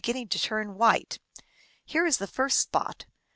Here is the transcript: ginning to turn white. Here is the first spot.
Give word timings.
ginning 0.03 0.27
to 0.27 0.39
turn 0.39 0.73
white. 0.79 1.19
Here 1.85 2.07
is 2.07 2.17
the 2.17 2.25
first 2.25 2.59
spot. 2.59 3.05